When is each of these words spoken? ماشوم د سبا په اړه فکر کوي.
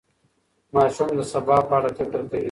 ماشوم 0.73 1.09
د 1.17 1.21
سبا 1.31 1.57
په 1.67 1.73
اړه 1.77 1.89
فکر 1.97 2.19
کوي. 2.29 2.39